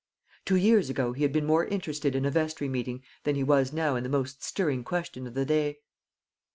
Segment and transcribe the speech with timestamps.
[0.45, 3.71] Two years ago he had been more interested in a vestry meeting than he was
[3.71, 5.77] now in the most stirring question of the day.